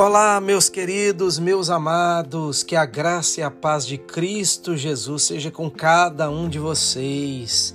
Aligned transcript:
Olá, 0.00 0.40
meus 0.40 0.68
queridos, 0.68 1.40
meus 1.40 1.70
amados, 1.70 2.62
que 2.62 2.76
a 2.76 2.86
graça 2.86 3.40
e 3.40 3.42
a 3.42 3.50
paz 3.50 3.84
de 3.84 3.98
Cristo 3.98 4.76
Jesus 4.76 5.24
seja 5.24 5.50
com 5.50 5.68
cada 5.68 6.30
um 6.30 6.48
de 6.48 6.56
vocês. 6.56 7.74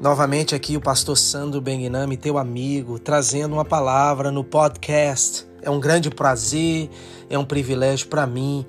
Novamente 0.00 0.54
aqui 0.54 0.78
o 0.78 0.80
pastor 0.80 1.14
Sandro 1.14 1.60
Benguinami, 1.60 2.16
teu 2.16 2.38
amigo, 2.38 2.98
trazendo 2.98 3.52
uma 3.52 3.66
palavra 3.66 4.30
no 4.30 4.42
podcast. 4.42 5.46
É 5.60 5.68
um 5.68 5.78
grande 5.78 6.08
prazer, 6.08 6.88
é 7.28 7.36
um 7.36 7.44
privilégio 7.44 8.08
para 8.08 8.26
mim 8.26 8.64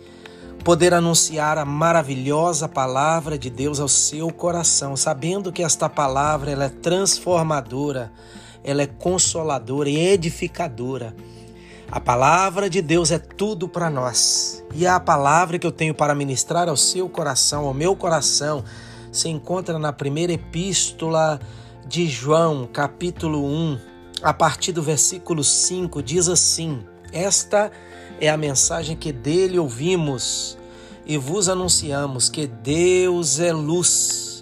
poder 0.65 0.93
anunciar 0.93 1.57
a 1.57 1.63
maravilhosa 1.63 2.68
palavra 2.68 3.38
de 3.38 3.50
Deus 3.50 3.79
ao 3.79 3.88
seu 3.88 4.29
coração, 4.29 4.97
sabendo 4.97 5.54
que 5.54 5.63
esta 5.63 5.88
palavra 5.88 6.52
ela 6.52 6.65
é 6.65 6.70
transformadora, 6.70 8.11
ela 8.61 8.81
é 8.81 8.88
consoladora 8.88 9.89
e 9.89 9.97
edificadora. 9.97 11.15
A 11.93 11.99
palavra 11.99 12.71
de 12.71 12.81
Deus 12.81 13.11
é 13.11 13.20
tudo 13.20 13.70
para 13.70 13.88
nós. 13.88 14.65
E 14.73 14.88
a 14.88 14.99
palavra 14.99 15.59
que 15.59 15.67
eu 15.67 15.71
tenho 15.71 15.93
para 15.93 16.15
ministrar 16.15 16.67
ao 16.67 16.75
seu 16.75 17.07
coração, 17.07 17.67
ao 17.67 17.73
meu 17.73 17.95
coração, 17.95 18.63
se 19.11 19.29
encontra 19.29 19.77
na 19.77 19.93
primeira 19.93 20.34
epístola 20.34 21.39
de 21.85 22.07
João, 22.07 22.65
capítulo 22.65 23.45
1, 23.45 23.79
a 24.23 24.34
partir 24.34 24.71
do 24.71 24.81
versículo 24.81 25.43
5, 25.43 26.01
diz 26.01 26.27
assim: 26.27 26.84
Esta 27.11 27.71
é 28.20 28.27
a 28.27 28.37
mensagem 28.37 28.98
que 28.98 29.12
dele 29.12 29.59
ouvimos 29.59 30.57
e 31.05 31.15
vos 31.15 31.48
anunciamos 31.48 32.27
que 32.27 32.48
Deus 32.48 33.39
é 33.39 33.53
luz 33.53 34.41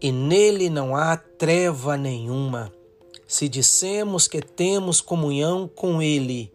e 0.00 0.12
nele 0.12 0.70
não 0.70 0.94
há 0.94 1.16
treva 1.16 1.96
nenhuma. 1.96 2.70
Se 3.26 3.48
dissemos 3.48 4.28
que 4.28 4.40
temos 4.40 5.00
comunhão 5.00 5.66
com 5.66 6.00
Ele 6.00 6.51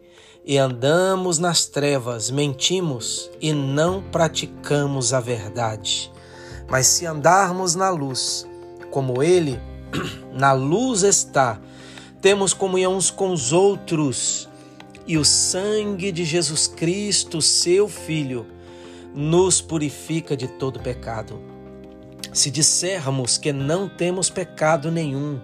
e 0.48 0.56
andamos 0.56 1.38
nas 1.38 1.66
trevas, 1.66 2.30
mentimos 2.30 3.30
e 3.38 3.52
não 3.52 4.02
praticamos 4.02 5.12
a 5.12 5.20
verdade. 5.20 6.10
Mas 6.66 6.86
se 6.86 7.04
andarmos 7.04 7.74
na 7.74 7.90
luz, 7.90 8.48
como 8.90 9.22
Ele 9.22 9.60
na 10.32 10.52
luz 10.52 11.02
está, 11.02 11.60
temos 12.22 12.54
comunhão 12.54 12.96
uns 12.96 13.10
com 13.10 13.30
os 13.30 13.52
outros, 13.52 14.48
e 15.06 15.18
o 15.18 15.24
sangue 15.24 16.10
de 16.10 16.24
Jesus 16.24 16.66
Cristo, 16.66 17.42
seu 17.42 17.86
Filho, 17.86 18.46
nos 19.14 19.60
purifica 19.60 20.34
de 20.34 20.48
todo 20.48 20.80
pecado. 20.80 21.38
Se 22.32 22.50
dissermos 22.50 23.36
que 23.36 23.52
não 23.52 23.86
temos 23.86 24.30
pecado 24.30 24.90
nenhum, 24.90 25.40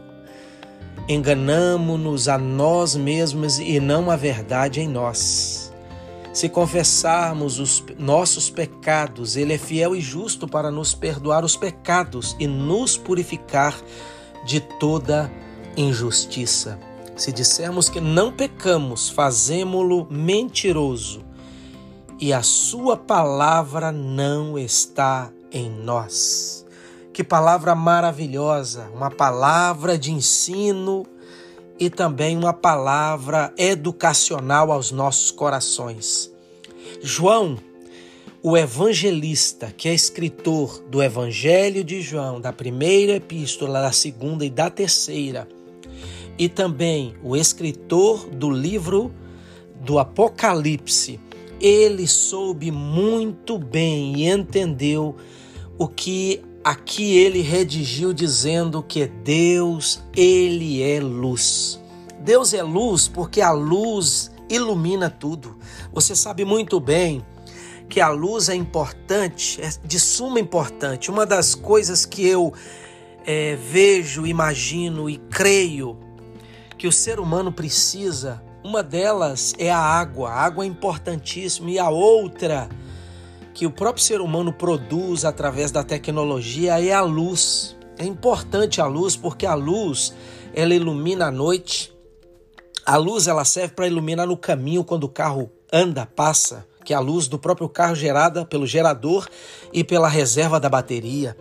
enganamo-nos 1.09 2.29
a 2.29 2.39
nós 2.39 2.97
mesmos 2.97 3.59
e 3.59 3.79
não 3.79 4.11
a 4.11 4.17
verdade 4.17 4.81
em 4.81 4.89
nós. 4.89 5.73
Se 6.33 6.49
confessarmos 6.49 7.61
os 7.61 7.85
nossos 7.97 8.51
pecados, 8.51 9.37
Ele 9.37 9.55
é 9.55 9.59
fiel 9.59 9.95
e 9.95 10.01
justo 10.01 10.49
para 10.49 10.71
nos 10.71 10.93
perdoar 10.93 11.45
os 11.45 11.57
pecados 11.57 12.35
e 12.41 12.47
nos 12.47 12.97
purificar 12.97 13.77
de 14.45 14.59
toda 14.61 15.31
injustiça. 15.77 16.79
Se 17.17 17.31
dissermos 17.31 17.89
que 17.89 18.01
não 18.01 18.33
pecamos, 18.33 19.09
fazemo-lo 19.09 20.09
mentiroso 20.11 21.25
e 22.19 22.33
a 22.33 22.43
Sua 22.43 22.97
palavra 22.97 23.93
não 23.93 24.59
está 24.59 25.31
em 25.53 25.71
nós. 25.71 26.64
Que 27.15 27.23
palavra 27.23 27.77
maravilhosa, 27.77 28.91
uma 28.93 29.09
palavra 29.09 29.97
de 29.97 30.11
ensino 30.11 31.07
e 31.79 31.89
também 31.89 32.37
uma 32.37 32.53
palavra 32.53 33.55
educacional 33.57 34.73
aos 34.73 34.91
nossos 34.91 35.31
corações. 35.31 36.29
João, 37.01 37.57
o 38.43 38.57
evangelista, 38.57 39.73
que 39.77 39.89
é 39.89 39.95
escritor 39.95 40.83
do 40.91 41.01
Evangelho 41.01 41.85
de 41.85 42.03
João, 42.03 42.41
da 42.41 42.53
primeira 42.53 43.13
epístola, 43.13 43.81
da 43.81 43.93
segunda 43.93 44.45
e 44.45 44.51
da 44.51 44.69
terceira, 44.69 45.47
e 46.37 46.49
também 46.49 47.15
o 47.23 47.37
escritor 47.37 48.29
do 48.29 48.51
livro 48.51 49.15
do 49.83 50.01
Apocalipse, 50.01 51.21
ele 51.61 52.09
soube 52.09 52.73
muito 52.73 53.57
bem 53.57 54.17
e 54.17 54.29
entendeu 54.29 55.15
o 55.79 55.87
que 55.87 56.43
Aqui 56.65 57.19
ele 57.19 57.43
redigiu 57.43 58.15
dizendo 58.15 58.83
que 58.83 59.07
Deus, 59.07 60.03
ele 60.17 60.83
é 60.83 60.99
luz. 60.99 61.79
Deus 62.21 62.55
é 62.55 62.63
luz 62.63 63.07
porque 63.07 63.43
a 63.43 63.51
luz 63.51 64.31
ilumina 64.49 65.11
tudo. 65.11 65.59
Você 65.93 66.17
sabe 66.17 66.43
muito 66.43 66.81
bem 66.81 67.23
que 67.87 68.01
a 68.01 68.09
luz 68.09 68.49
é 68.49 68.55
importante, 68.55 69.61
é 69.61 69.69
de 69.85 70.01
suma 70.01 70.41
importância. 70.41 71.13
Uma 71.13 71.27
das 71.27 71.55
coisas 71.55 72.07
que 72.07 72.27
eu 72.27 72.55
é, 73.27 73.57
vejo, 73.57 74.27
imagino 74.27 75.11
e 75.11 75.19
creio 75.19 75.99
que 76.79 76.89
o 76.89 76.93
ser 76.93 77.21
humano 77.21 77.53
precisa, 77.53 78.43
uma 78.65 78.83
delas 78.83 79.53
é 79.59 79.71
a 79.71 79.79
água. 79.79 80.31
A 80.31 80.41
água 80.45 80.65
é 80.65 80.67
importantíssima 80.67 81.71
e 81.71 81.79
a 81.79 81.91
outra 81.91 82.71
que 83.55 83.67
o 83.67 83.71
próprio 83.71 84.05
ser 84.05 84.21
humano 84.21 84.53
produz 84.53 85.25
através 85.25 85.71
da 85.71 85.85
tecnologia 85.85 86.85
é 86.85 86.93
a 86.93 87.01
luz. 87.01 87.77
É 87.97 88.05
importante 88.05 88.81
a 88.81 88.87
luz 88.87 89.15
porque 89.15 89.47
a 89.47 89.55
luz 89.55 90.13
ela 90.53 90.75
ilumina 90.75 91.27
a 91.27 91.31
noite. 91.31 91.95
A 92.85 92.97
luz 92.97 93.29
ela 93.29 93.45
serve 93.45 93.75
para 93.75 93.87
iluminar 93.87 94.27
no 94.27 94.37
caminho 94.37 94.83
quando 94.83 95.05
o 95.05 95.09
carro 95.09 95.51
anda, 95.73 96.05
passa, 96.05 96.67
que 96.85 96.93
é 96.93 96.97
a 96.97 97.01
luz 97.01 97.29
do 97.29 97.39
próprio 97.39 97.69
carro 97.69 97.95
gerada 97.95 98.45
pelo 98.45 98.67
gerador 98.67 99.29
e 99.73 99.85
pela 99.85 100.09
reserva 100.09 100.59
da 100.59 100.69
bateria. 100.69 101.37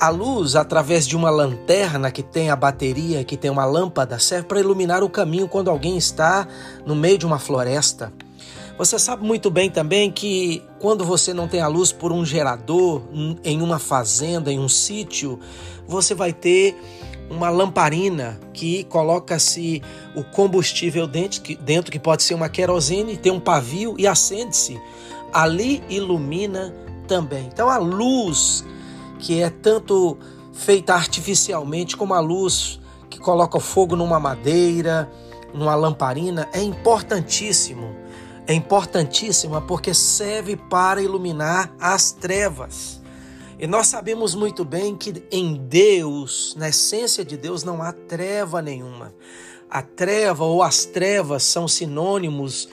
A 0.00 0.08
luz, 0.08 0.56
através 0.56 1.06
de 1.06 1.14
uma 1.14 1.28
lanterna 1.28 2.10
que 2.10 2.22
tem 2.22 2.48
a 2.48 2.56
bateria, 2.56 3.22
que 3.22 3.36
tem 3.36 3.50
uma 3.50 3.66
lâmpada, 3.66 4.18
serve 4.18 4.48
para 4.48 4.58
iluminar 4.58 5.02
o 5.02 5.10
caminho 5.10 5.46
quando 5.46 5.68
alguém 5.68 5.98
está 5.98 6.48
no 6.86 6.96
meio 6.96 7.18
de 7.18 7.26
uma 7.26 7.38
floresta. 7.38 8.10
Você 8.80 8.98
sabe 8.98 9.22
muito 9.26 9.50
bem 9.50 9.68
também 9.68 10.10
que 10.10 10.64
quando 10.78 11.04
você 11.04 11.34
não 11.34 11.46
tem 11.46 11.60
a 11.60 11.68
luz 11.68 11.92
por 11.92 12.10
um 12.12 12.24
gerador 12.24 13.02
em 13.44 13.60
uma 13.60 13.78
fazenda, 13.78 14.50
em 14.50 14.58
um 14.58 14.70
sítio, 14.70 15.38
você 15.86 16.14
vai 16.14 16.32
ter 16.32 16.80
uma 17.28 17.50
lamparina 17.50 18.40
que 18.54 18.84
coloca-se 18.84 19.82
o 20.16 20.24
combustível 20.24 21.06
dentro 21.06 21.42
que, 21.92 21.98
pode 21.98 22.22
ser 22.22 22.32
uma 22.32 22.48
querosene, 22.48 23.18
tem 23.18 23.30
um 23.30 23.38
pavio 23.38 23.96
e 23.98 24.06
acende-se. 24.06 24.80
Ali 25.30 25.84
ilumina 25.90 26.74
também. 27.06 27.50
Então 27.52 27.68
a 27.68 27.76
luz 27.76 28.64
que 29.18 29.42
é 29.42 29.50
tanto 29.50 30.16
feita 30.54 30.94
artificialmente 30.94 31.98
como 31.98 32.14
a 32.14 32.20
luz 32.20 32.80
que 33.10 33.18
coloca 33.18 33.60
fogo 33.60 33.94
numa 33.94 34.18
madeira, 34.18 35.06
numa 35.52 35.74
lamparina, 35.74 36.48
é 36.54 36.62
importantíssimo 36.62 38.00
é 38.50 38.52
importantíssima 38.52 39.62
porque 39.62 39.94
serve 39.94 40.56
para 40.56 41.00
iluminar 41.00 41.72
as 41.78 42.10
trevas. 42.10 43.00
E 43.56 43.64
nós 43.64 43.86
sabemos 43.86 44.34
muito 44.34 44.64
bem 44.64 44.96
que 44.96 45.22
em 45.30 45.54
Deus, 45.54 46.56
na 46.58 46.68
essência 46.68 47.24
de 47.24 47.36
Deus, 47.36 47.62
não 47.62 47.80
há 47.80 47.92
treva 47.92 48.60
nenhuma. 48.60 49.14
A 49.70 49.82
treva 49.82 50.42
ou 50.42 50.64
as 50.64 50.84
trevas 50.84 51.44
são 51.44 51.68
sinônimos 51.68 52.68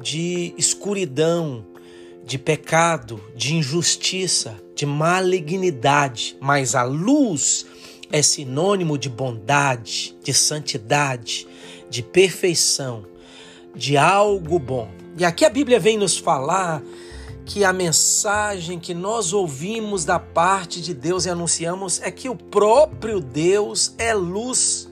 de 0.00 0.54
escuridão, 0.56 1.66
de 2.24 2.38
pecado, 2.38 3.20
de 3.34 3.56
injustiça, 3.56 4.56
de 4.76 4.86
malignidade, 4.86 6.36
mas 6.40 6.76
a 6.76 6.84
luz 6.84 7.66
é 8.12 8.22
sinônimo 8.22 8.96
de 8.96 9.08
bondade, 9.08 10.16
de 10.22 10.32
santidade, 10.32 11.48
de 11.90 12.00
perfeição, 12.00 13.04
de 13.74 13.96
algo 13.96 14.60
bom. 14.60 14.95
E 15.16 15.24
aqui 15.24 15.46
a 15.46 15.50
Bíblia 15.50 15.80
vem 15.80 15.96
nos 15.96 16.18
falar 16.18 16.82
que 17.46 17.64
a 17.64 17.72
mensagem 17.72 18.78
que 18.78 18.92
nós 18.92 19.32
ouvimos 19.32 20.04
da 20.04 20.18
parte 20.18 20.78
de 20.82 20.92
Deus 20.92 21.24
e 21.24 21.30
anunciamos 21.30 22.02
é 22.02 22.10
que 22.10 22.28
o 22.28 22.36
próprio 22.36 23.18
Deus 23.18 23.94
é 23.96 24.12
luz 24.12 24.90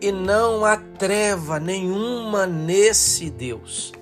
e 0.00 0.12
não 0.12 0.64
há 0.64 0.76
treva 0.76 1.58
nenhuma 1.58 2.46
nesse 2.46 3.28
Deus. 3.28 3.92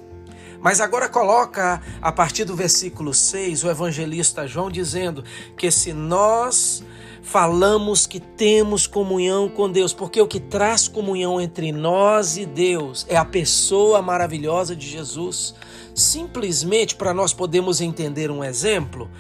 Mas 0.60 0.82
agora 0.82 1.08
coloca 1.08 1.80
a 2.02 2.12
partir 2.12 2.44
do 2.44 2.54
versículo 2.54 3.14
6 3.14 3.64
o 3.64 3.70
evangelista 3.70 4.46
João 4.46 4.70
dizendo 4.70 5.24
que 5.56 5.70
se 5.70 5.94
nós 5.94 6.84
falamos 7.24 8.06
que 8.06 8.20
temos 8.20 8.86
comunhão 8.86 9.48
com 9.48 9.68
Deus, 9.68 9.94
porque 9.94 10.20
o 10.20 10.28
que 10.28 10.38
traz 10.38 10.86
comunhão 10.86 11.40
entre 11.40 11.72
nós 11.72 12.36
e 12.36 12.44
Deus 12.44 13.06
é 13.08 13.16
a 13.16 13.24
pessoa 13.24 14.02
maravilhosa 14.02 14.76
de 14.76 14.86
Jesus. 14.86 15.54
Simplesmente 15.94 16.94
para 16.94 17.14
nós 17.14 17.32
podermos 17.32 17.80
entender 17.80 18.30
um 18.30 18.44
exemplo, 18.44 19.10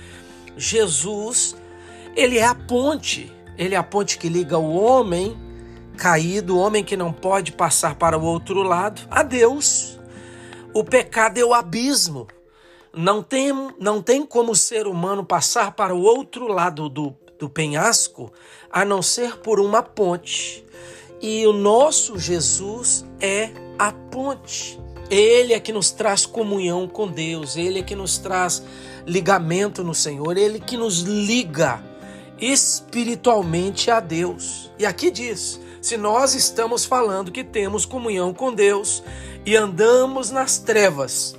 Jesus, 0.56 1.56
ele 2.14 2.38
é 2.38 2.44
a 2.44 2.54
ponte, 2.54 3.32
ele 3.56 3.74
é 3.74 3.78
a 3.78 3.82
ponte 3.82 4.18
que 4.18 4.28
liga 4.28 4.58
o 4.58 4.74
homem 4.74 5.36
caído, 5.96 6.56
o 6.56 6.58
homem 6.58 6.84
que 6.84 6.96
não 6.96 7.12
pode 7.12 7.52
passar 7.52 7.94
para 7.94 8.18
o 8.18 8.24
outro 8.24 8.62
lado, 8.62 9.02
a 9.10 9.22
Deus. 9.22 9.98
O 10.74 10.84
pecado 10.84 11.38
é 11.38 11.44
o 11.44 11.54
abismo. 11.54 12.26
Não 12.92 13.22
tem, 13.22 13.52
não 13.80 14.02
tem 14.02 14.26
como 14.26 14.52
o 14.52 14.56
ser 14.56 14.86
humano 14.86 15.24
passar 15.24 15.72
para 15.72 15.94
o 15.94 16.02
outro 16.02 16.46
lado 16.48 16.88
do, 16.88 17.16
do 17.38 17.48
penhasco 17.48 18.32
a 18.70 18.84
não 18.84 19.02
ser 19.02 19.38
por 19.38 19.60
uma 19.60 19.82
ponte. 19.82 20.64
E 21.20 21.46
o 21.46 21.52
nosso 21.52 22.18
Jesus 22.18 23.04
é 23.20 23.50
a 23.78 23.92
ponte. 23.92 24.78
Ele 25.10 25.52
é 25.52 25.60
que 25.60 25.72
nos 25.72 25.90
traz 25.90 26.26
comunhão 26.26 26.88
com 26.88 27.06
Deus, 27.06 27.56
ele 27.56 27.80
é 27.80 27.82
que 27.82 27.94
nos 27.94 28.18
traz 28.18 28.62
ligamento 29.06 29.84
no 29.84 29.94
Senhor, 29.94 30.36
ele 30.36 30.58
que 30.58 30.76
nos 30.76 31.00
liga 31.00 31.82
espiritualmente 32.40 33.90
a 33.90 34.00
Deus. 34.00 34.70
E 34.78 34.86
aqui 34.86 35.10
diz: 35.10 35.60
se 35.80 35.96
nós 35.96 36.34
estamos 36.34 36.84
falando 36.84 37.30
que 37.30 37.44
temos 37.44 37.84
comunhão 37.84 38.32
com 38.32 38.52
Deus 38.52 39.02
e 39.44 39.56
andamos 39.56 40.30
nas 40.30 40.58
trevas, 40.58 41.36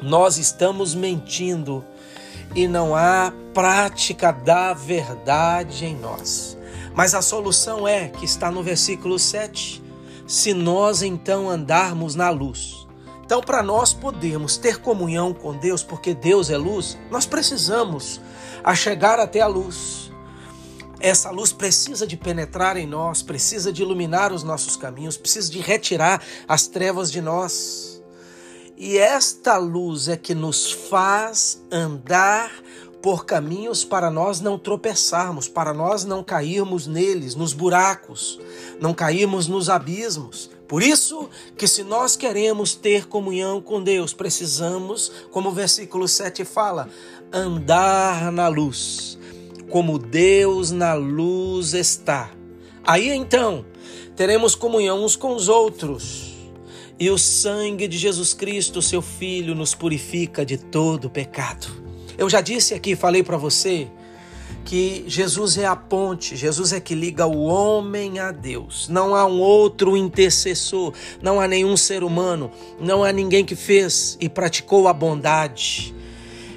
nós 0.00 0.38
estamos 0.38 0.94
mentindo 0.94 1.84
e 2.56 2.66
não 2.66 2.96
há 2.96 3.30
prática 3.52 4.32
da 4.32 4.72
verdade 4.72 5.84
em 5.84 5.94
nós. 5.94 6.56
Mas 6.94 7.14
a 7.14 7.20
solução 7.20 7.86
é 7.86 8.08
que 8.08 8.24
está 8.24 8.50
no 8.50 8.62
versículo 8.62 9.18
7. 9.18 9.84
Se 10.26 10.54
nós 10.54 11.02
então 11.02 11.50
andarmos 11.50 12.14
na 12.14 12.30
luz. 12.30 12.86
Então, 13.22 13.42
para 13.42 13.62
nós 13.62 13.92
podermos 13.92 14.56
ter 14.56 14.78
comunhão 14.78 15.34
com 15.34 15.54
Deus, 15.56 15.82
porque 15.82 16.14
Deus 16.14 16.48
é 16.48 16.56
luz, 16.56 16.96
nós 17.10 17.26
precisamos 17.26 18.20
a 18.64 18.74
chegar 18.74 19.20
até 19.20 19.40
a 19.40 19.46
luz. 19.46 20.10
Essa 20.98 21.30
luz 21.30 21.52
precisa 21.52 22.06
de 22.06 22.16
penetrar 22.16 22.78
em 22.78 22.86
nós, 22.86 23.22
precisa 23.22 23.70
de 23.70 23.82
iluminar 23.82 24.32
os 24.32 24.42
nossos 24.42 24.76
caminhos, 24.76 25.18
precisa 25.18 25.50
de 25.50 25.60
retirar 25.60 26.22
as 26.48 26.66
trevas 26.66 27.12
de 27.12 27.20
nós. 27.20 27.95
E 28.76 28.98
esta 28.98 29.56
luz 29.56 30.06
é 30.06 30.16
que 30.18 30.34
nos 30.34 30.70
faz 30.70 31.62
andar 31.72 32.52
por 33.00 33.24
caminhos 33.24 33.84
para 33.84 34.10
nós 34.10 34.40
não 34.40 34.58
tropeçarmos, 34.58 35.48
para 35.48 35.72
nós 35.72 36.04
não 36.04 36.22
cairmos 36.22 36.86
neles, 36.86 37.34
nos 37.34 37.52
buracos, 37.52 38.38
não 38.80 38.92
cairmos 38.92 39.46
nos 39.46 39.70
abismos. 39.70 40.50
Por 40.68 40.82
isso 40.82 41.30
que 41.56 41.68
se 41.68 41.84
nós 41.84 42.16
queremos 42.16 42.74
ter 42.74 43.06
comunhão 43.06 43.62
com 43.62 43.82
Deus, 43.82 44.12
precisamos, 44.12 45.12
como 45.30 45.50
o 45.50 45.52
versículo 45.52 46.08
7 46.08 46.44
fala, 46.44 46.88
andar 47.32 48.32
na 48.32 48.48
luz, 48.48 49.16
como 49.70 49.98
Deus 49.98 50.70
na 50.70 50.92
luz 50.94 51.72
está. 51.72 52.30
Aí 52.84 53.08
então 53.08 53.64
teremos 54.16 54.54
comunhão 54.54 55.04
uns 55.04 55.16
com 55.16 55.34
os 55.34 55.48
outros. 55.48 56.25
E 56.98 57.10
o 57.10 57.18
sangue 57.18 57.86
de 57.86 57.98
Jesus 57.98 58.32
Cristo, 58.32 58.80
seu 58.80 59.02
Filho, 59.02 59.54
nos 59.54 59.74
purifica 59.74 60.46
de 60.46 60.56
todo 60.56 61.10
pecado. 61.10 61.66
Eu 62.16 62.30
já 62.30 62.40
disse 62.40 62.72
aqui, 62.72 62.96
falei 62.96 63.22
para 63.22 63.36
você, 63.36 63.88
que 64.64 65.04
Jesus 65.06 65.58
é 65.58 65.66
a 65.66 65.76
ponte, 65.76 66.34
Jesus 66.34 66.72
é 66.72 66.80
que 66.80 66.94
liga 66.94 67.26
o 67.26 67.44
homem 67.44 68.18
a 68.18 68.32
Deus. 68.32 68.88
Não 68.88 69.14
há 69.14 69.26
um 69.26 69.38
outro 69.38 69.96
intercessor, 69.96 70.94
não 71.22 71.38
há 71.40 71.46
nenhum 71.46 71.76
ser 71.76 72.02
humano, 72.02 72.50
não 72.80 73.04
há 73.04 73.12
ninguém 73.12 73.44
que 73.44 73.54
fez 73.54 74.16
e 74.20 74.28
praticou 74.28 74.88
a 74.88 74.92
bondade 74.92 75.94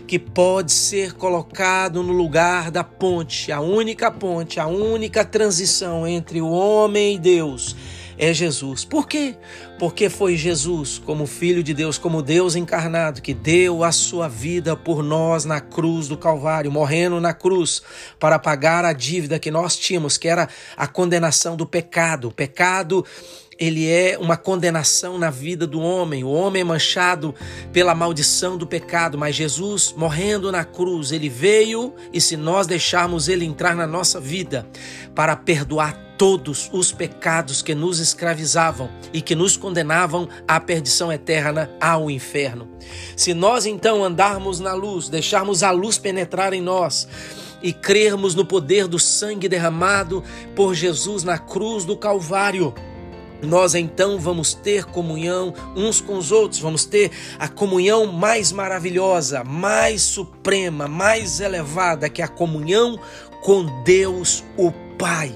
que 0.08 0.18
pode 0.18 0.72
ser 0.72 1.14
colocado 1.14 2.02
no 2.02 2.12
lugar 2.12 2.72
da 2.72 2.84
ponte, 2.84 3.52
a 3.52 3.62
única 3.62 4.10
ponte, 4.10 4.60
a 4.60 4.66
única 4.66 5.24
transição 5.24 6.08
entre 6.08 6.42
o 6.42 6.50
homem 6.50 7.14
e 7.14 7.20
Deus 7.20 7.76
é 8.18 8.34
Jesus. 8.34 8.84
Por 8.84 9.08
quê? 9.08 9.36
Porque 9.80 10.10
foi 10.10 10.36
Jesus, 10.36 11.02
como 11.06 11.26
Filho 11.26 11.64
de 11.64 11.74
Deus, 11.74 11.98
como 11.98 12.22
Deus 12.22 12.54
encarnado, 12.54 13.22
que 13.22 13.34
deu 13.34 13.82
a 13.82 13.94
sua 13.94 14.28
vida 14.28 14.76
por 14.76 15.02
nós 15.02 15.46
na 15.46 15.62
cruz 15.62 16.10
do 16.10 16.18
Calvário, 16.18 16.70
morrendo 16.70 17.22
na 17.22 17.34
cruz 17.34 17.82
para 18.20 18.38
pagar 18.38 18.84
a 18.84 18.92
dívida 18.92 19.40
que 19.40 19.50
nós 19.50 19.78
tínhamos, 19.78 20.18
que 20.18 20.28
era 20.28 20.50
a 20.76 20.86
condenação 20.86 21.56
do 21.56 21.66
pecado. 21.66 22.28
O 22.28 22.32
pecado 22.32 23.06
ele 23.60 23.90
é 23.90 24.18
uma 24.18 24.38
condenação 24.38 25.18
na 25.18 25.30
vida 25.30 25.68
do 25.68 25.80
homem. 25.82 26.24
O 26.24 26.30
homem 26.30 26.62
é 26.62 26.66
manchado 26.66 27.36
pela 27.74 27.94
maldição 27.94 28.58
do 28.58 28.66
pecado, 28.66 29.18
mas 29.18 29.36
Jesus, 29.36 29.94
morrendo 29.96 30.52
na 30.52 30.64
cruz, 30.64 31.12
ele 31.12 31.30
veio 31.30 31.94
e 32.14 32.22
se 32.22 32.38
nós 32.38 32.68
deixarmos 32.68 33.28
ele 33.28 33.46
entrar 33.46 33.76
na 33.76 33.86
nossa 33.86 34.20
vida 34.20 34.66
para 35.14 35.36
perdoar 35.36 36.10
todos 36.20 36.70
os 36.74 36.92
pecados 36.92 37.62
que 37.62 37.74
nos 37.74 38.00
escravizavam 38.00 38.90
e 39.14 39.22
que 39.22 39.34
nos 39.34 39.56
condenavam 39.70 40.28
à 40.48 40.60
perdição 40.60 41.14
eterna, 41.14 41.70
ao 41.80 42.10
inferno. 42.10 42.68
Se 43.16 43.36
nós 43.36 43.68
então 43.68 44.04
andarmos 44.04 44.60
na 44.60 44.74
luz, 44.74 45.10
deixarmos 45.10 45.62
a 45.62 45.70
luz 45.70 46.00
penetrar 46.00 46.54
em 46.54 46.62
nós, 46.62 47.08
e 47.62 47.72
crermos 47.72 48.34
no 48.34 48.46
poder 48.46 48.88
do 48.88 48.98
sangue 48.98 49.50
derramado 49.50 50.24
por 50.56 50.74
Jesus 50.74 51.24
na 51.24 51.38
cruz 51.38 51.86
do 51.86 51.96
Calvário, 51.96 52.74
nós 53.44 53.76
então 53.76 54.18
vamos 54.18 54.54
ter 54.54 54.86
comunhão 54.86 55.54
uns 55.76 56.02
com 56.02 56.18
os 56.18 56.32
outros, 56.32 56.60
vamos 56.60 56.86
ter 56.86 57.12
a 57.38 57.48
comunhão 57.48 58.08
mais 58.08 58.52
maravilhosa, 58.52 59.44
mais 59.44 60.02
suprema, 60.02 60.88
mais 60.88 61.40
elevada, 61.42 62.10
que 62.10 62.22
é 62.22 62.26
a 62.26 62.30
comunhão 62.30 62.98
com 63.44 63.84
Deus, 63.84 64.44
o 64.58 64.72
Pai. 64.98 65.34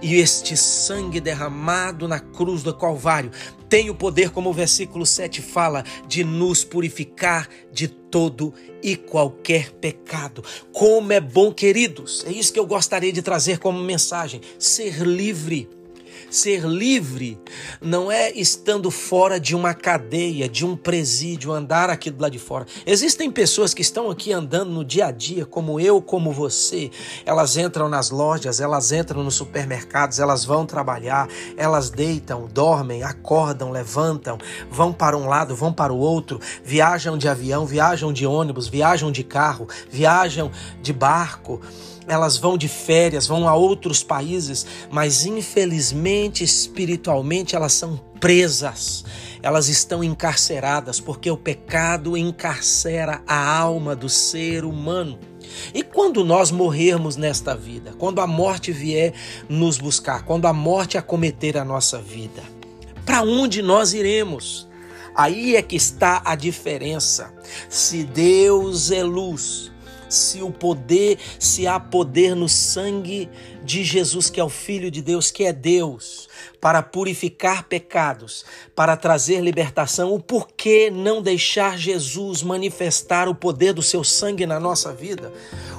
E 0.00 0.16
este 0.16 0.56
sangue 0.56 1.20
derramado 1.20 2.06
na 2.06 2.20
cruz 2.20 2.62
do 2.62 2.74
Calvário 2.74 3.30
tem 3.70 3.88
o 3.88 3.94
poder, 3.94 4.30
como 4.30 4.50
o 4.50 4.52
versículo 4.52 5.06
7 5.06 5.40
fala, 5.40 5.84
de 6.06 6.24
nos 6.24 6.64
purificar 6.64 7.48
de 7.72 7.86
todo 7.86 8.52
e 8.82 8.96
qualquer 8.96 9.70
pecado. 9.70 10.42
Como 10.72 11.12
é 11.12 11.20
bom, 11.20 11.52
queridos, 11.52 12.24
é 12.26 12.32
isso 12.32 12.52
que 12.52 12.58
eu 12.58 12.66
gostaria 12.66 13.12
de 13.12 13.22
trazer 13.22 13.60
como 13.60 13.80
mensagem: 13.80 14.40
ser 14.58 15.06
livre 15.06 15.68
Ser 16.28 16.64
livre 16.64 17.38
não 17.80 18.10
é 18.10 18.30
estando 18.32 18.90
fora 18.90 19.38
de 19.38 19.54
uma 19.54 19.74
cadeia, 19.74 20.48
de 20.48 20.64
um 20.64 20.76
presídio, 20.76 21.52
andar 21.52 21.90
aqui 21.90 22.10
do 22.10 22.20
lado 22.20 22.32
de 22.32 22.38
fora. 22.38 22.66
Existem 22.84 23.30
pessoas 23.30 23.72
que 23.72 23.82
estão 23.82 24.10
aqui 24.10 24.32
andando 24.32 24.70
no 24.70 24.84
dia 24.84 25.06
a 25.06 25.10
dia, 25.10 25.46
como 25.46 25.80
eu, 25.80 26.02
como 26.02 26.32
você. 26.32 26.90
Elas 27.24 27.56
entram 27.56 27.88
nas 27.88 28.10
lojas, 28.10 28.60
elas 28.60 28.92
entram 28.92 29.22
nos 29.22 29.34
supermercados, 29.34 30.18
elas 30.18 30.44
vão 30.44 30.66
trabalhar, 30.66 31.28
elas 31.56 31.90
deitam, 31.90 32.48
dormem, 32.52 33.02
acordam, 33.02 33.70
levantam, 33.70 34.38
vão 34.70 34.92
para 34.92 35.16
um 35.16 35.26
lado, 35.26 35.56
vão 35.56 35.72
para 35.72 35.92
o 35.92 35.98
outro, 35.98 36.40
viajam 36.64 37.16
de 37.16 37.28
avião, 37.28 37.66
viajam 37.66 38.12
de 38.12 38.26
ônibus, 38.26 38.68
viajam 38.68 39.10
de 39.10 39.24
carro, 39.24 39.68
viajam 39.90 40.50
de 40.82 40.92
barco 40.92 41.60
elas 42.10 42.36
vão 42.36 42.58
de 42.58 42.66
férias, 42.66 43.28
vão 43.28 43.48
a 43.48 43.54
outros 43.54 44.02
países, 44.02 44.66
mas 44.90 45.24
infelizmente, 45.24 46.42
espiritualmente, 46.42 47.54
elas 47.54 47.72
são 47.72 47.96
presas, 48.18 49.04
elas 49.40 49.68
estão 49.68 50.02
encarceradas, 50.02 50.98
porque 50.98 51.30
o 51.30 51.36
pecado 51.36 52.16
encarcera 52.16 53.22
a 53.28 53.56
alma 53.56 53.94
do 53.94 54.08
ser 54.08 54.64
humano. 54.64 55.20
E 55.72 55.84
quando 55.84 56.24
nós 56.24 56.50
morrermos 56.50 57.16
nesta 57.16 57.54
vida, 57.54 57.94
quando 57.96 58.20
a 58.20 58.26
morte 58.26 58.72
vier 58.72 59.14
nos 59.48 59.78
buscar, 59.78 60.24
quando 60.24 60.46
a 60.46 60.52
morte 60.52 60.98
acometer 60.98 61.56
a 61.56 61.64
nossa 61.64 61.98
vida, 61.98 62.42
para 63.06 63.22
onde 63.22 63.62
nós 63.62 63.94
iremos? 63.94 64.68
Aí 65.14 65.54
é 65.54 65.62
que 65.62 65.76
está 65.76 66.22
a 66.24 66.34
diferença. 66.34 67.32
Se 67.68 68.02
Deus 68.02 68.90
é 68.90 69.02
luz, 69.02 69.69
se 70.10 70.42
o 70.42 70.50
poder, 70.50 71.18
se 71.38 71.66
há 71.66 71.80
poder 71.80 72.34
no 72.34 72.48
sangue 72.48 73.30
de 73.64 73.84
Jesus, 73.84 74.28
que 74.28 74.40
é 74.40 74.44
o 74.44 74.48
Filho 74.48 74.90
de 74.90 75.00
Deus, 75.00 75.30
que 75.30 75.44
é 75.44 75.52
Deus, 75.52 76.28
para 76.60 76.82
purificar 76.82 77.64
pecados, 77.64 78.44
para 78.74 78.96
trazer 78.96 79.40
libertação, 79.40 80.12
o 80.12 80.20
porquê 80.20 80.90
não 80.90 81.22
deixar 81.22 81.78
Jesus 81.78 82.42
manifestar 82.42 83.28
o 83.28 83.34
poder 83.34 83.72
do 83.72 83.82
seu 83.82 84.04
sangue 84.04 84.46
na 84.46 84.60
nossa 84.60 84.92
vida? 84.92 85.32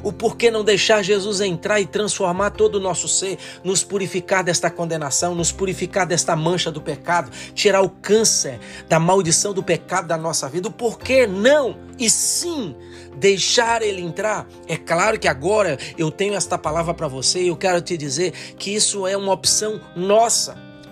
O 0.03 0.11
porquê 0.11 0.49
não 0.49 0.63
deixar 0.63 1.03
Jesus 1.03 1.41
entrar 1.41 1.79
e 1.79 1.85
transformar 1.85 2.51
todo 2.51 2.75
o 2.75 2.79
nosso 2.79 3.07
ser, 3.07 3.37
nos 3.63 3.83
purificar 3.83 4.43
desta 4.43 4.69
condenação, 4.69 5.35
nos 5.35 5.51
purificar 5.51 6.07
desta 6.07 6.35
mancha 6.35 6.71
do 6.71 6.81
pecado, 6.81 7.31
tirar 7.53 7.81
o 7.81 7.89
câncer 7.89 8.59
da 8.89 8.99
maldição 8.99 9.53
do 9.53 9.61
pecado 9.63 10.07
da 10.07 10.17
nossa 10.17 10.49
vida? 10.49 10.67
O 10.67 10.71
porquê 10.71 11.27
não? 11.27 11.77
E 11.99 12.09
sim, 12.09 12.75
deixar 13.15 13.83
ele 13.83 14.01
entrar. 14.01 14.47
É 14.67 14.75
claro 14.75 15.19
que 15.19 15.27
agora 15.27 15.77
eu 15.97 16.09
tenho 16.09 16.33
esta 16.33 16.57
palavra 16.57 16.93
para 16.93 17.07
você 17.07 17.43
e 17.43 17.47
eu 17.49 17.55
quero 17.55 17.79
te 17.81 17.95
dizer 17.95 18.31
que 18.57 18.73
isso 18.73 19.05
é 19.05 19.15
uma 19.15 19.31
opção 19.31 19.79
nossa. 19.95 20.50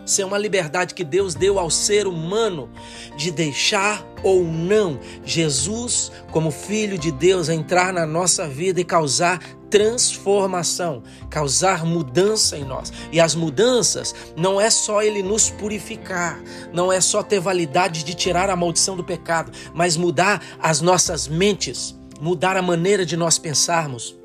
Isso 0.10 0.24
é 0.24 0.26
uma 0.26 0.40
liberdade 0.40 0.96
que 0.96 1.04
Deus 1.04 1.36
deu 1.36 1.60
ao 1.60 1.70
ser 1.70 2.08
humano 2.08 2.68
de 3.16 3.30
deixar 3.30 4.04
ou 4.24 4.44
não 4.44 5.00
Jesus, 5.24 6.12
como 6.32 6.50
Filho 6.50 6.98
de 6.98 7.12
Deus, 7.12 7.48
entrar 7.48 7.94
na 7.94 8.08
nossa 8.08 8.48
vida 8.48 8.82
e 8.82 8.84
causar 8.84 9.40
transformação, 9.70 11.04
causar 11.30 11.86
mudança 11.86 12.58
em 12.58 12.64
nós. 12.64 12.92
E 13.12 13.20
as 13.20 13.36
mudanças 13.36 14.16
não 14.36 14.60
é 14.60 14.72
só 14.72 15.04
ele 15.04 15.22
nos 15.22 15.52
purificar, 15.52 16.42
não 16.74 16.92
é 16.92 17.00
só 17.00 17.22
ter 17.22 17.40
validade 17.40 18.04
de 18.04 18.16
tirar 18.16 18.50
a 18.50 18.56
maldição 18.56 18.98
do 18.98 19.04
pecado, 19.04 19.52
mas 19.76 19.96
mudar 19.96 20.42
as 20.60 20.82
nossas 20.82 21.28
mentes, 21.28 21.96
mudar 22.20 22.58
a 22.58 22.64
maneira 22.64 23.06
de 23.06 23.16
nós 23.16 23.38
pensarmos, 23.38 24.19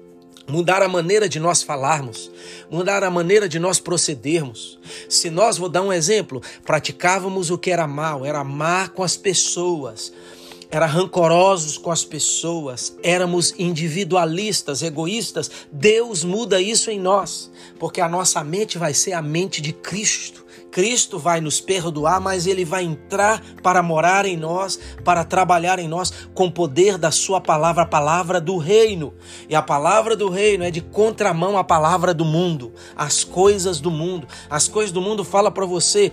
mudar 0.49 0.83
a 0.83 0.89
maneira 0.89 1.29
de 1.29 1.41
nós 1.41 1.63
falarmos, 1.63 2.31
mudar 2.71 3.03
a 3.03 3.11
maneira 3.11 3.49
de 3.49 3.59
nós 3.59 3.79
procedermos. 3.79 4.79
Se 5.09 5.31
nós, 5.31 5.57
vou 5.57 5.69
dar 5.69 5.83
um 5.83 5.93
exemplo, 5.93 6.43
praticávamos 6.65 7.51
o 7.51 7.59
que 7.59 7.71
era 7.71 7.87
mal, 7.87 8.25
era 8.25 8.41
amar 8.41 8.91
com 8.91 9.03
as 9.03 9.17
pessoas, 9.17 10.13
era 10.71 10.87
rancorosos 10.87 11.79
com 11.79 11.91
as 11.91 12.05
pessoas, 12.05 12.97
éramos 13.03 13.55
individualistas, 13.59 14.83
egoístas, 14.83 15.51
Deus 15.71 16.25
muda 16.25 16.61
isso 16.61 16.91
em 16.91 16.99
nós, 16.99 17.51
porque 17.79 18.01
a 18.01 18.09
nossa 18.09 18.43
mente 18.43 18.77
vai 18.77 18.93
ser 18.93 19.13
a 19.13 19.23
mente 19.23 19.61
de 19.61 19.73
Cristo. 19.73 20.44
Cristo 20.75 21.21
vai 21.21 21.41
nos 21.41 21.61
perdoar, 21.61 22.21
mas 22.21 22.49
ele 22.49 22.65
vai 22.65 22.83
entrar 22.83 23.41
para 23.63 23.81
morar 23.81 24.27
em 24.27 24.37
nós, 24.37 24.77
para 25.05 25.23
trabalhar 25.23 25.79
em 25.79 25.87
nós 25.87 26.13
com 26.35 26.47
o 26.47 26.51
poder 26.51 26.99
da 26.99 27.13
sua 27.13 27.41
palavra, 27.41 27.85
a 27.85 27.87
palavra 27.87 28.41
do 28.41 28.59
reino. 28.59 29.15
E 29.49 29.55
a 29.55 29.63
palavra 29.63 30.17
do 30.17 30.29
reino 30.29 30.65
é 30.65 30.73
de 30.73 30.81
contramão 30.81 31.57
à 31.57 31.63
palavra 31.63 32.13
do 32.13 32.25
mundo, 32.25 32.73
as 32.97 33.23
coisas 33.23 33.81
do 33.81 33.89
mundo. 33.89 34.27
As 34.51 34.67
coisas 34.67 34.91
do 34.91 35.01
mundo 35.01 35.23
fala 35.23 35.49
para 35.49 35.65
você, 35.65 36.11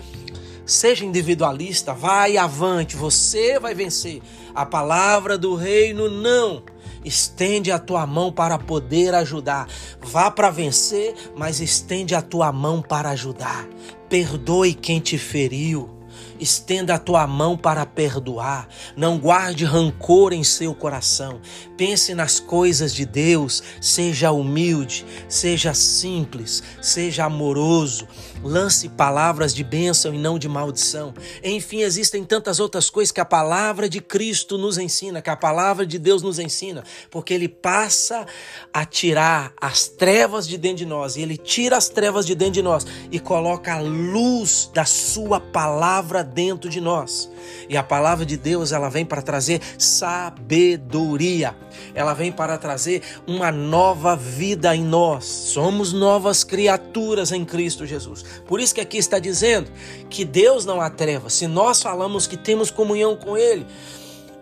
seja 0.63 1.03
individualista, 1.03 1.91
vai 1.91 2.37
avante, 2.37 2.95
você 2.95 3.57
vai 3.57 3.73
vencer. 3.73 4.21
A 4.53 4.63
palavra 4.63 5.39
do 5.39 5.55
reino 5.55 6.07
não. 6.07 6.61
Estende 7.03 7.71
a 7.71 7.79
tua 7.79 8.05
mão 8.05 8.31
para 8.31 8.59
poder 8.59 9.15
ajudar. 9.15 9.67
Vá 9.99 10.29
para 10.29 10.51
vencer, 10.51 11.15
mas 11.35 11.59
estende 11.59 12.13
a 12.13 12.21
tua 12.21 12.51
mão 12.51 12.79
para 12.79 13.09
ajudar. 13.09 13.67
Perdoe 14.11 14.73
quem 14.73 14.99
te 14.99 15.17
feriu. 15.17 16.00
Estenda 16.41 16.95
a 16.95 16.99
tua 16.99 17.27
mão 17.27 17.55
para 17.55 17.85
perdoar. 17.85 18.67
Não 18.97 19.19
guarde 19.19 19.63
rancor 19.63 20.33
em 20.33 20.43
seu 20.43 20.73
coração. 20.73 21.39
Pense 21.77 22.15
nas 22.15 22.39
coisas 22.39 22.95
de 22.95 23.05
Deus. 23.05 23.61
Seja 23.79 24.31
humilde, 24.31 25.05
seja 25.29 25.75
simples, 25.75 26.63
seja 26.81 27.25
amoroso. 27.25 28.07
Lance 28.43 28.89
palavras 28.89 29.53
de 29.53 29.63
bênção 29.63 30.15
e 30.15 30.17
não 30.17 30.39
de 30.39 30.49
maldição. 30.49 31.13
Enfim, 31.43 31.81
existem 31.81 32.23
tantas 32.23 32.59
outras 32.59 32.89
coisas 32.89 33.11
que 33.11 33.21
a 33.21 33.25
palavra 33.25 33.87
de 33.87 34.01
Cristo 34.01 34.57
nos 34.57 34.79
ensina, 34.79 35.21
que 35.21 35.29
a 35.29 35.35
palavra 35.35 35.85
de 35.85 35.99
Deus 35.99 36.23
nos 36.23 36.39
ensina, 36.39 36.83
porque 37.11 37.35
ele 37.35 37.47
passa 37.47 38.25
a 38.73 38.83
tirar 38.83 39.53
as 39.61 39.87
trevas 39.87 40.47
de 40.47 40.57
dentro 40.57 40.77
de 40.77 40.85
nós, 40.87 41.15
e 41.15 41.21
ele 41.21 41.37
tira 41.37 41.77
as 41.77 41.87
trevas 41.87 42.25
de 42.25 42.33
dentro 42.33 42.53
de 42.53 42.61
nós 42.63 42.85
e 43.11 43.19
coloca 43.19 43.75
a 43.75 43.79
luz 43.79 44.71
da 44.73 44.85
sua 44.85 45.39
palavra 45.39 46.23
dentro 46.33 46.69
de 46.69 46.81
nós. 46.81 47.29
E 47.69 47.77
a 47.77 47.83
palavra 47.83 48.25
de 48.25 48.37
Deus, 48.37 48.71
ela 48.71 48.89
vem 48.89 49.05
para 49.05 49.21
trazer 49.21 49.61
sabedoria. 49.77 51.55
Ela 51.93 52.13
vem 52.13 52.31
para 52.31 52.57
trazer 52.57 53.01
uma 53.27 53.51
nova 53.51 54.15
vida 54.15 54.75
em 54.75 54.83
nós. 54.83 55.25
Somos 55.25 55.93
novas 55.93 56.43
criaturas 56.43 57.31
em 57.31 57.45
Cristo 57.45 57.85
Jesus. 57.85 58.23
Por 58.47 58.59
isso 58.59 58.75
que 58.75 58.81
aqui 58.81 58.97
está 58.97 59.19
dizendo 59.19 59.71
que 60.09 60.25
Deus 60.25 60.65
não 60.65 60.81
há 60.81 60.89
trevas. 60.89 61.33
Se 61.33 61.47
nós 61.47 61.81
falamos 61.81 62.27
que 62.27 62.37
temos 62.37 62.71
comunhão 62.71 63.15
com 63.15 63.37
ele, 63.37 63.65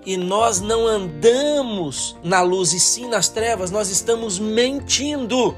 e 0.05 0.17
nós 0.17 0.62
não 0.62 0.88
andamos 0.88 2.15
na 2.24 2.41
luz 2.41 2.74
e 2.74 2.79
sim 2.79 3.08
nas 3.08 3.27
trevas, 3.29 3.69
nós 3.69 3.89
estamos 3.89 4.39
mentindo. 4.39 5.55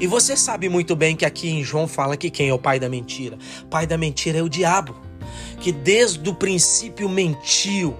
E 0.00 0.06
você 0.06 0.36
sabe 0.36 0.68
muito 0.68 0.94
bem 0.94 1.16
que 1.16 1.24
aqui 1.24 1.48
em 1.48 1.62
João 1.62 1.88
fala 1.88 2.16
que 2.16 2.30
quem 2.30 2.48
é 2.48 2.54
o 2.54 2.58
pai 2.58 2.78
da 2.78 2.88
mentira? 2.88 3.38
Pai 3.70 3.86
da 3.86 3.96
mentira 3.96 4.38
é 4.38 4.42
o 4.42 4.48
diabo, 4.48 4.94
que 5.60 5.72
desde 5.72 6.28
o 6.28 6.34
princípio 6.34 7.08
mentiu, 7.08 7.96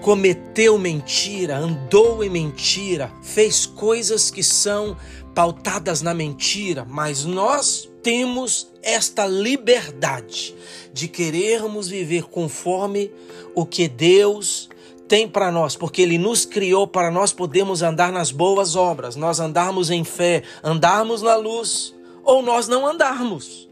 cometeu 0.00 0.78
mentira, 0.78 1.58
andou 1.58 2.22
em 2.22 2.30
mentira, 2.30 3.12
fez 3.22 3.66
coisas 3.66 4.30
que 4.30 4.42
são 4.42 4.96
pautadas 5.34 6.02
na 6.02 6.14
mentira, 6.14 6.84
mas 6.88 7.24
nós 7.24 7.88
temos 8.02 8.68
esta 8.82 9.26
liberdade 9.26 10.54
de 10.92 11.08
querermos 11.08 11.88
viver 11.88 12.24
conforme 12.24 13.10
o 13.54 13.66
que 13.66 13.86
Deus 13.86 14.68
tem 15.06 15.28
para 15.28 15.50
nós, 15.50 15.74
porque 15.74 16.02
Ele 16.02 16.18
nos 16.18 16.44
criou 16.44 16.86
para 16.86 17.10
nós 17.10 17.32
podermos 17.32 17.82
andar 17.82 18.12
nas 18.12 18.30
boas 18.30 18.76
obras, 18.76 19.16
nós 19.16 19.40
andarmos 19.40 19.90
em 19.90 20.04
fé, 20.04 20.42
andarmos 20.62 21.22
na 21.22 21.34
luz, 21.34 21.94
ou 22.24 22.42
nós 22.42 22.68
não 22.68 22.86
andarmos. 22.86 23.68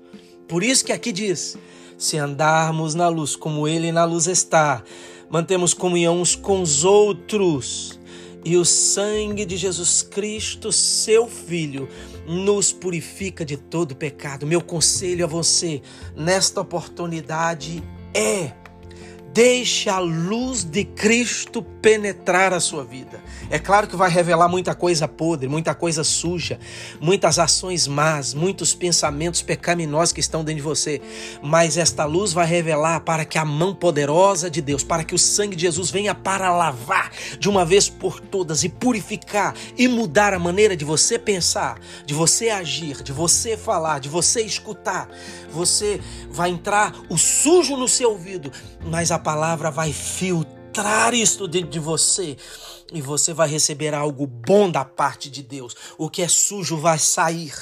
Por 0.49 0.63
isso 0.63 0.85
que 0.85 0.93
aqui 0.93 1.13
diz: 1.13 1.59
se 1.97 2.19
andarmos 2.19 2.95
na 2.95 3.09
luz 3.09 3.35
como 3.37 3.67
Ele 3.67 3.91
na 3.93 4.05
luz 4.05 4.27
está, 4.27 4.83
mantemos 5.31 5.75
comunhão 5.75 6.21
uns 6.21 6.35
com 6.35 6.63
os 6.63 6.85
outros, 6.85 7.99
e 8.45 8.57
o 8.57 8.65
sangue 8.65 9.45
de 9.45 9.57
Jesus 9.57 10.03
Cristo, 10.03 10.71
seu 10.71 11.27
Filho, 11.27 11.89
nos 12.29 12.73
purifica 12.73 13.45
de 13.45 13.57
todo 13.57 13.97
pecado. 13.97 14.47
Meu 14.47 14.61
conselho 14.61 15.25
a 15.25 15.29
você 15.29 15.83
nesta 16.15 16.61
oportunidade 16.61 17.83
é 18.15 18.53
Deixe 19.37 19.91
a 19.91 19.99
luz 19.99 20.65
de 20.65 20.83
Cristo 20.83 21.61
penetrar 21.61 22.55
a 22.55 22.59
sua 22.59 22.83
vida. 22.83 23.23
É 23.51 23.59
claro 23.59 23.87
que 23.87 23.95
vai 23.95 24.09
revelar 24.09 24.49
muita 24.49 24.75
coisa 24.75 25.07
podre, 25.07 25.47
muita 25.47 25.75
coisa 25.75 26.03
suja, 26.03 26.59
muitas 27.03 27.39
ações 27.39 27.87
más, 27.87 28.33
muitos 28.33 28.75
pensamentos 28.75 29.43
pecaminosos 29.43 30.15
que 30.15 30.21
estão 30.21 30.43
dentro 30.43 30.63
de 30.63 30.63
você. 30.63 31.03
Mas 31.43 31.77
esta 31.77 32.07
luz 32.07 32.33
vai 32.33 32.47
revelar 32.47 33.01
para 33.01 33.27
que 33.27 33.37
a 33.37 33.45
mão 33.45 33.75
poderosa 33.75 34.49
de 34.49 34.63
Deus, 34.63 34.83
para 34.83 35.05
que 35.05 35.15
o 35.15 35.19
sangue 35.19 35.55
de 35.55 35.63
Jesus 35.67 35.91
venha 35.91 36.15
para 36.15 36.51
lavar 36.51 37.13
de 37.39 37.51
uma 37.51 37.63
vez 37.63 37.91
por 37.91 38.19
todas 38.21 38.65
e 38.65 38.71
purificar 38.71 39.55
e 39.77 39.87
mudar 39.87 40.33
a 40.33 40.39
maneira 40.39 40.75
de 40.75 40.85
você 40.85 41.19
pensar, 41.19 41.79
de 42.07 42.15
você 42.15 42.49
agir, 42.49 43.03
de 43.03 43.13
você 43.13 43.55
falar, 43.55 44.01
de 44.01 44.09
você 44.09 44.41
escutar. 44.41 45.11
Você 45.51 46.01
vai 46.31 46.49
entrar 46.49 46.95
o 47.11 47.19
sujo 47.19 47.77
no 47.77 47.87
seu 47.87 48.13
ouvido, 48.13 48.51
mas 48.83 49.11
a 49.11 49.26
palavra 49.27 49.73
vai 49.73 49.93
filtrar 49.93 51.13
isto 51.13 51.49
dentro 51.49 51.69
de 51.69 51.81
você 51.81 52.37
e 52.93 53.03
você 53.03 53.35
vai 53.35 53.49
receber 53.49 53.93
algo 53.93 54.25
bom 54.25 54.71
da 54.71 54.85
parte 54.85 55.29
de 55.29 55.43
Deus. 55.43 55.75
O 55.99 56.09
que 56.09 56.23
é 56.23 56.29
sujo 56.29 56.77
vai 56.77 56.97
sair. 56.97 57.53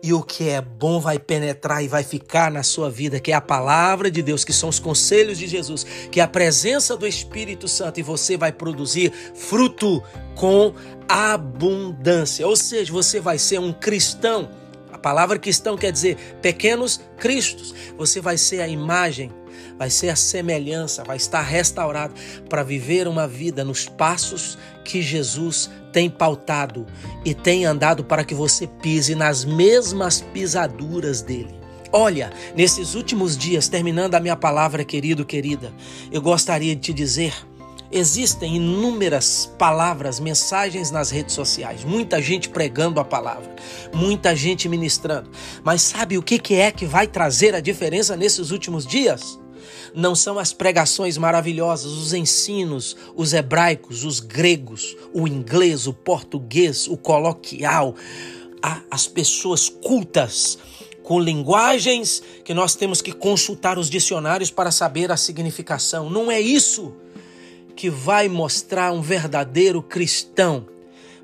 E 0.00 0.12
o 0.12 0.22
que 0.22 0.48
é 0.48 0.60
bom 0.60 1.00
vai 1.00 1.18
penetrar 1.18 1.82
e 1.82 1.88
vai 1.88 2.04
ficar 2.04 2.52
na 2.52 2.62
sua 2.62 2.88
vida, 2.88 3.18
que 3.18 3.32
é 3.32 3.34
a 3.34 3.40
palavra 3.40 4.08
de 4.08 4.22
Deus, 4.22 4.44
que 4.44 4.52
são 4.52 4.68
os 4.68 4.78
conselhos 4.78 5.38
de 5.38 5.48
Jesus, 5.48 5.84
que 6.12 6.20
é 6.20 6.22
a 6.22 6.28
presença 6.28 6.96
do 6.96 7.06
Espírito 7.06 7.66
Santo, 7.66 7.98
e 7.98 8.02
você 8.04 8.36
vai 8.36 8.52
produzir 8.52 9.12
fruto 9.34 10.00
com 10.36 10.72
abundância. 11.08 12.46
Ou 12.46 12.54
seja, 12.54 12.92
você 12.92 13.18
vai 13.18 13.38
ser 13.38 13.58
um 13.58 13.72
cristão. 13.72 14.48
A 14.92 14.98
palavra 14.98 15.36
cristão 15.36 15.76
quer 15.76 15.90
dizer 15.90 16.16
pequenos 16.40 17.00
cristos. 17.18 17.74
Você 17.96 18.20
vai 18.20 18.38
ser 18.38 18.60
a 18.60 18.68
imagem 18.68 19.32
vai 19.78 19.90
ser 19.90 20.08
a 20.08 20.16
semelhança, 20.16 21.04
vai 21.04 21.16
estar 21.16 21.42
restaurado 21.42 22.14
para 22.48 22.62
viver 22.62 23.06
uma 23.08 23.26
vida 23.26 23.64
nos 23.64 23.88
passos 23.88 24.58
que 24.84 25.02
Jesus 25.02 25.70
tem 25.92 26.10
pautado 26.10 26.86
e 27.24 27.34
tem 27.34 27.64
andado 27.64 28.04
para 28.04 28.24
que 28.24 28.34
você 28.34 28.66
pise 28.66 29.14
nas 29.14 29.44
mesmas 29.44 30.20
pisaduras 30.20 31.22
dele. 31.22 31.54
Olha, 31.92 32.30
nesses 32.54 32.94
últimos 32.94 33.36
dias, 33.36 33.68
terminando 33.68 34.14
a 34.14 34.20
minha 34.20 34.36
palavra, 34.36 34.84
querido, 34.84 35.24
querida, 35.24 35.72
eu 36.10 36.20
gostaria 36.20 36.74
de 36.74 36.82
te 36.82 36.92
dizer 36.92 37.32
Existem 37.90 38.56
inúmeras 38.56 39.50
palavras, 39.58 40.18
mensagens 40.18 40.90
nas 40.90 41.10
redes 41.10 41.34
sociais, 41.34 41.84
muita 41.84 42.20
gente 42.20 42.48
pregando 42.48 42.98
a 42.98 43.04
palavra, 43.04 43.54
muita 43.94 44.34
gente 44.34 44.68
ministrando. 44.68 45.30
Mas 45.62 45.82
sabe 45.82 46.18
o 46.18 46.22
que 46.22 46.54
é 46.54 46.72
que 46.72 46.84
vai 46.84 47.06
trazer 47.06 47.54
a 47.54 47.60
diferença 47.60 48.16
nesses 48.16 48.50
últimos 48.50 48.84
dias? 48.84 49.38
Não 49.94 50.14
são 50.14 50.38
as 50.38 50.52
pregações 50.52 51.16
maravilhosas, 51.16 51.92
os 51.92 52.12
ensinos, 52.12 52.96
os 53.14 53.32
hebraicos, 53.32 54.04
os 54.04 54.20
gregos, 54.20 54.96
o 55.12 55.26
inglês, 55.26 55.86
o 55.86 55.92
português, 55.92 56.86
o 56.86 56.96
coloquial, 56.96 57.94
as 58.90 59.06
pessoas 59.06 59.68
cultas 59.68 60.58
com 61.02 61.20
linguagens 61.20 62.22
que 62.44 62.52
nós 62.52 62.74
temos 62.74 63.00
que 63.00 63.12
consultar 63.12 63.78
os 63.78 63.88
dicionários 63.88 64.50
para 64.50 64.72
saber 64.72 65.12
a 65.12 65.16
significação. 65.16 66.10
Não 66.10 66.30
é 66.30 66.40
isso 66.40 66.94
que 67.76 67.88
vai 67.88 68.28
mostrar 68.28 68.92
um 68.92 69.00
verdadeiro 69.00 69.82
cristão. 69.82 70.66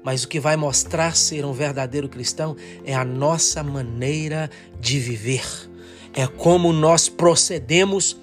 Mas 0.04 0.24
o 0.24 0.28
que 0.28 0.38
vai 0.38 0.56
mostrar 0.56 1.16
ser 1.16 1.44
um 1.44 1.52
verdadeiro 1.52 2.08
cristão 2.08 2.56
é 2.84 2.94
a 2.94 3.04
nossa 3.04 3.62
maneira 3.62 4.50
de 4.80 4.98
viver 4.98 5.70
é 6.14 6.26
como 6.26 6.72
nós 6.72 7.08
procedemos 7.08 8.16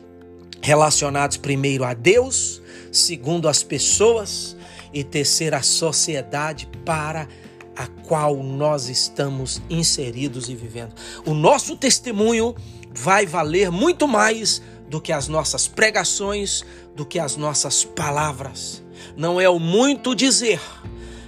relacionados 0.61 1.37
primeiro 1.37 1.83
a 1.83 1.93
Deus, 1.93 2.61
segundo 2.91 3.47
as 3.47 3.63
pessoas 3.63 4.55
e 4.93 5.03
terceiro 5.03 5.55
a 5.55 5.61
sociedade 5.61 6.67
para 6.85 7.27
a 7.75 7.87
qual 7.87 8.43
nós 8.43 8.89
estamos 8.89 9.61
inseridos 9.69 10.49
e 10.49 10.55
vivendo. 10.55 10.93
O 11.25 11.33
nosso 11.33 11.77
testemunho 11.77 12.55
vai 12.93 13.25
valer 13.25 13.71
muito 13.71 14.07
mais 14.07 14.61
do 14.89 14.99
que 14.99 15.13
as 15.13 15.27
nossas 15.27 15.67
pregações, 15.67 16.65
do 16.95 17.05
que 17.05 17.19
as 17.19 17.37
nossas 17.37 17.85
palavras. 17.85 18.83
Não 19.15 19.39
é 19.39 19.47
o 19.47 19.59
muito 19.59 20.15
dizer 20.15 20.59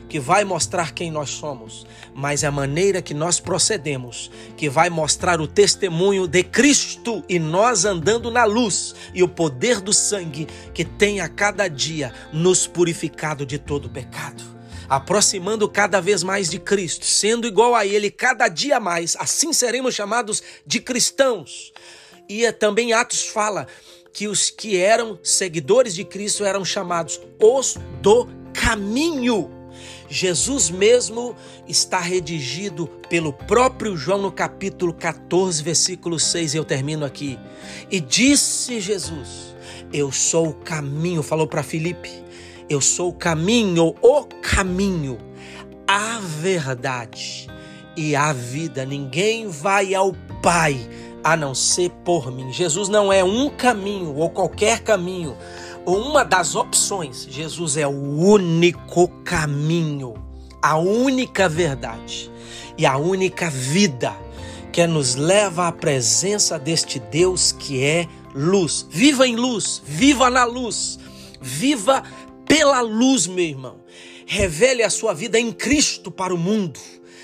que 0.10 0.20
vai 0.20 0.44
mostrar 0.44 0.92
quem 0.92 1.10
nós 1.10 1.30
somos, 1.30 1.86
mas 2.14 2.44
é 2.44 2.48
a 2.48 2.52
maneira 2.52 3.02
que 3.02 3.14
nós 3.14 3.40
procedemos 3.40 4.30
que 4.58 4.70
vai 4.70 4.90
mostrar 4.90 5.40
o 5.40 5.48
testemunho 5.48 6.28
de 6.28 6.44
Cristo 6.44 7.24
e 7.28 7.40
nós 7.40 7.86
andando 7.86 8.30
na 8.30 8.44
luz 8.44 8.94
e 9.14 9.24
o 9.24 9.28
poder 9.28 9.80
do 9.80 9.94
sangue 9.94 10.48
que 10.74 10.84
tem 10.84 11.22
a 11.22 11.30
cada 11.30 11.68
dia 11.68 12.14
nos 12.34 12.68
purificado 12.68 13.46
de 13.46 13.58
todo 13.58 13.90
pecado. 13.90 14.44
Aproximando 14.90 15.70
cada 15.70 16.02
vez 16.02 16.22
mais 16.22 16.50
de 16.50 16.60
Cristo, 16.60 17.06
sendo 17.06 17.48
igual 17.48 17.74
a 17.74 17.86
Ele 17.86 18.12
cada 18.12 18.50
dia 18.50 18.78
mais, 18.80 19.16
assim 19.18 19.54
seremos 19.54 19.96
chamados 19.96 20.44
de 20.66 20.82
cristãos. 20.82 21.72
E 22.28 22.46
é 22.46 22.52
também 22.52 22.92
Atos 22.92 23.26
fala 23.26 23.68
que 24.14 24.28
os 24.28 24.50
que 24.50 24.78
eram 24.78 25.18
seguidores 25.24 25.96
de 25.96 26.04
Cristo 26.04 26.44
eram 26.44 26.66
chamados 26.66 27.22
os 27.40 27.78
do 28.02 28.28
caminho. 28.54 29.61
Jesus 30.12 30.70
mesmo 30.70 31.34
está 31.66 31.98
redigido 31.98 32.86
pelo 33.08 33.32
próprio 33.32 33.96
João 33.96 34.22
no 34.22 34.30
capítulo 34.30 34.94
14, 34.94 35.64
versículo 35.64 36.20
6, 36.20 36.54
eu 36.54 36.66
termino 36.66 37.06
aqui. 37.06 37.40
E 37.90 38.02
disse 38.02 38.82
Jesus: 38.82 39.56
Eu 39.94 40.12
sou 40.12 40.50
o 40.50 40.54
caminho, 40.54 41.24
falou 41.24 41.48
para 41.48 41.64
Filipe. 41.64 42.12
Eu 42.70 42.82
sou 42.82 43.12
o 43.12 43.14
caminho, 43.14 43.96
o 44.02 44.24
caminho, 44.42 45.18
a 45.88 46.20
verdade 46.20 47.48
e 47.96 48.14
a 48.14 48.34
vida. 48.34 48.86
Ninguém 48.86 49.48
vai 49.48 49.96
ao 49.96 50.14
Pai 50.44 50.78
a 51.24 51.38
não 51.38 51.56
ser 51.56 51.90
por 52.04 52.30
mim. 52.34 52.52
Jesus 52.52 52.90
não 52.90 53.14
é 53.14 53.24
um 53.24 53.50
caminho 53.50 54.14
ou 54.16 54.30
qualquer 54.30 54.82
caminho 54.82 55.38
ou 55.86 56.10
uma 56.10 56.24
das 56.24 56.56
opções. 56.56 57.28
Jesus 57.30 57.78
é 57.78 57.88
o 57.88 57.92
único 57.92 59.08
caminho, 59.24 60.14
a 60.62 60.78
única 60.78 61.48
verdade 61.50 62.32
e 62.78 62.86
a 62.86 62.98
única 62.98 63.50
vida 63.50 64.16
que 64.72 64.86
nos 64.88 65.16
leva 65.16 65.68
à 65.68 65.72
presença 65.72 66.58
deste 66.58 67.00
Deus 67.00 67.52
que 67.52 67.84
é 67.84 68.08
luz. 68.34 68.86
Viva 68.90 69.28
em 69.28 69.36
luz, 69.36 69.82
viva 69.86 70.30
na 70.30 70.46
luz, 70.46 70.98
viva 71.42 72.04
pela 72.46 72.82
luz, 72.82 73.28
meu 73.28 73.46
irmão. 73.46 73.82
Revele 74.26 74.84
a 74.84 74.90
sua 74.90 75.14
vida 75.14 75.38
em 75.38 75.52
Cristo 75.52 76.10
para 76.10 76.34
o 76.34 76.38
mundo 76.38 76.80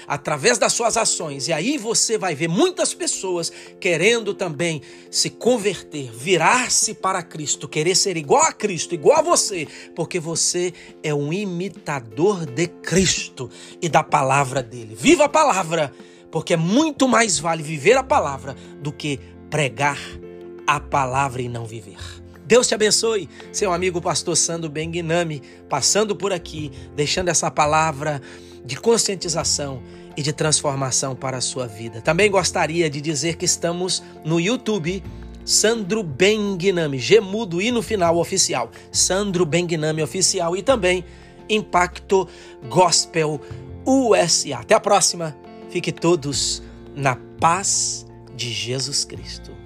através 0.08 0.58
das 0.58 0.74
suas 0.74 0.96
ações. 0.96 1.48
E 1.48 1.54
aí 1.54 1.78
você 1.78 2.18
vai 2.18 2.34
ver 2.34 2.48
muitas 2.48 2.94
pessoas 2.94 3.52
querendo 3.80 4.34
também 4.34 4.82
se 5.12 5.30
converter, 5.30 6.10
virar-se 6.12 6.94
para 6.94 7.22
Cristo, 7.22 7.68
querer 7.68 7.96
ser 7.96 8.16
igual 8.16 8.44
a 8.44 8.54
Cristo, 8.54 8.96
igual 8.96 9.20
a 9.20 9.22
você, 9.22 9.68
porque 9.96 10.20
você 10.20 10.74
é 11.04 11.14
um 11.14 11.34
imitador 11.34 12.46
de 12.46 12.68
Cristo 12.68 13.50
e 13.82 13.90
da 13.90 14.04
palavra 14.04 14.64
dele. 14.64 14.96
Viva 14.96 15.26
a 15.26 15.30
palavra, 15.30 15.92
porque 16.32 16.54
é 16.54 16.58
muito 16.58 17.08
mais 17.08 17.38
vale 17.38 17.62
viver 17.62 17.98
a 17.98 18.04
palavra 18.04 18.56
do 18.82 18.92
que 18.92 19.20
pregar 19.50 20.00
a 20.66 20.80
palavra 20.80 21.42
e 21.42 21.50
não 21.50 21.66
viver. 21.66 22.27
Deus 22.48 22.66
te 22.66 22.74
abençoe, 22.74 23.28
seu 23.52 23.74
amigo 23.74 24.02
pastor 24.02 24.38
Sandro 24.38 24.70
Benguinami, 24.70 25.42
passando 25.68 26.16
por 26.16 26.32
aqui, 26.32 26.72
deixando 26.96 27.28
essa 27.28 27.52
palavra 27.52 28.22
de 28.64 28.78
conscientização 28.78 29.84
e 30.16 30.22
de 30.22 30.32
transformação 30.32 31.14
para 31.14 31.38
a 31.38 31.42
sua 31.42 31.68
vida. 31.68 32.00
Também 32.00 32.32
gostaria 32.32 32.90
de 32.90 33.02
dizer 33.02 33.36
que 33.36 33.44
estamos 33.44 34.02
no 34.24 34.40
YouTube 34.40 35.04
Sandro 35.44 36.02
Benguinami, 36.02 37.00
Gemudo 37.00 37.62
e 37.62 37.70
no 37.70 37.82
final 37.82 38.18
oficial, 38.18 38.72
Sandro 38.94 39.46
Benguinami 39.46 40.02
oficial 40.02 40.56
e 40.56 40.64
também 40.64 41.04
Impacto 41.50 42.30
Gospel 42.70 43.42
USA. 43.86 44.60
Até 44.60 44.74
a 44.74 44.80
próxima. 44.80 45.36
Fique 45.70 45.92
todos 45.92 46.64
na 46.96 47.18
paz 47.42 48.06
de 48.38 48.54
Jesus 48.54 49.04
Cristo. 49.04 49.57